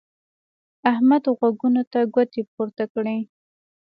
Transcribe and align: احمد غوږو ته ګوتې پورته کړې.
احمد 0.91 1.23
غوږو 1.37 1.69
ته 1.91 1.99
ګوتې 2.13 2.41
پورته 2.53 2.85
کړې. 2.93 3.17